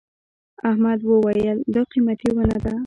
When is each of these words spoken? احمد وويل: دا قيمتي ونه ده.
احمد 0.69 0.99
وويل: 1.09 1.57
دا 1.73 1.81
قيمتي 1.91 2.29
ونه 2.35 2.57
ده. 2.65 2.73